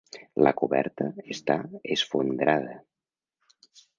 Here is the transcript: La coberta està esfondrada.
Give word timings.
La 0.45 0.53
coberta 0.61 1.09
està 1.35 1.57
esfondrada. 1.97 2.75